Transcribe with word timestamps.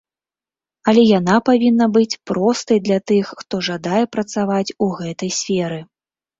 Але 0.91 1.03
яна 1.19 1.35
павінна 1.49 1.85
быць 1.99 2.19
простай 2.31 2.77
для 2.87 2.99
тых, 3.11 3.25
хто 3.43 3.61
жадае 3.69 4.03
працаваць 4.19 4.67
у 4.89 4.91
гэтай 4.99 5.29
сферы. 5.45 5.79